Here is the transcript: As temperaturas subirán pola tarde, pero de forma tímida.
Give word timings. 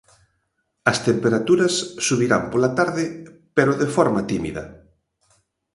As 0.91 0.97
temperaturas 1.07 1.73
subirán 2.07 2.43
pola 2.51 2.71
tarde, 2.79 3.03
pero 3.55 3.71
de 3.81 3.87
forma 3.95 4.21
tímida. 4.31 4.63